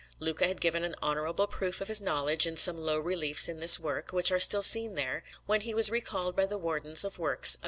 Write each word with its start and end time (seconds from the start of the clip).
Luca 0.19 0.47
had 0.47 0.59
given 0.59 0.83
an 0.83 0.95
honourable 1.03 1.45
proof 1.45 1.79
of 1.79 1.87
his 1.87 2.01
knowledge 2.01 2.47
in 2.47 2.55
some 2.55 2.81
low 2.83 2.97
reliefs 2.97 3.47
in 3.47 3.59
this 3.59 3.79
work, 3.79 4.11
which 4.11 4.31
are 4.31 4.39
still 4.39 4.63
seen 4.63 4.95
there, 4.95 5.23
when 5.45 5.61
he 5.61 5.75
was 5.75 5.91
recalled 5.91 6.35
by 6.35 6.47
the 6.47 6.57
Wardens 6.57 7.03
of 7.03 7.19
Works 7.19 7.53
of 7.53 7.59
S. 7.59 7.59